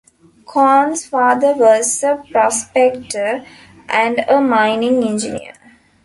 [0.47, 3.45] Cone's father was a prospector
[3.87, 5.53] and a mining engineer.